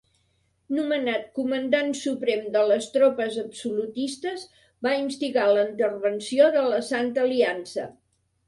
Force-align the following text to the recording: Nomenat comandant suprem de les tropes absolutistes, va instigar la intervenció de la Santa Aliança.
Nomenat 0.75 1.27
comandant 1.39 1.91
suprem 1.99 2.47
de 2.55 2.63
les 2.71 2.87
tropes 2.95 3.37
absolutistes, 3.43 4.47
va 4.89 4.97
instigar 5.03 5.47
la 5.53 5.69
intervenció 5.69 6.53
de 6.57 6.69
la 6.73 6.81
Santa 6.91 7.27
Aliança. 7.31 7.91